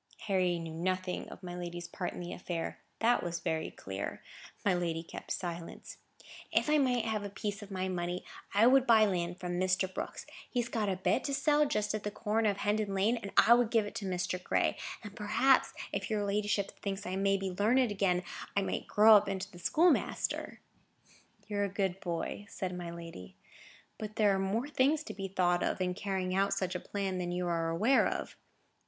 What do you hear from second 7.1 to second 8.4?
a piece of my money,